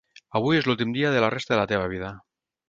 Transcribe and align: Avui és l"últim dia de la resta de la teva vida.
Avui 0.37 0.59
és 0.61 0.69
l"últim 0.69 0.95
dia 0.95 1.11
de 1.17 1.21
la 1.25 1.29
resta 1.35 1.55
de 1.55 1.61
la 1.61 1.67
teva 1.73 1.93
vida. 1.93 2.11